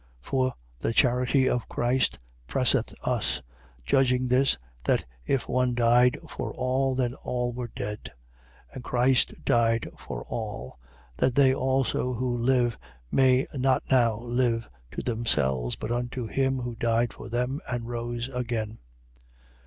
[0.23, 0.27] 5:14.
[0.31, 2.17] For the charity of Christ
[2.47, 3.43] presseth us:
[3.85, 8.11] judging this, that if one died for all, then all were dead.
[8.69, 8.73] 5:15.
[8.73, 10.79] And Christ died for all:
[11.17, 12.79] that they also who live
[13.11, 18.27] may not now live to themselves, but unto him who died for them and rose
[18.33, 18.79] again.